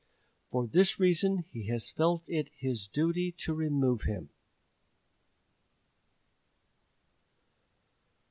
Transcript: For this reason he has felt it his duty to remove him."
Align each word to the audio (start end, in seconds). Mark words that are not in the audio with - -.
For 0.49 0.65
this 0.65 0.99
reason 0.99 1.45
he 1.53 1.67
has 1.67 1.91
felt 1.91 2.23
it 2.27 2.49
his 2.57 2.87
duty 2.87 3.31
to 3.33 3.53
remove 3.53 4.01
him." 4.01 4.29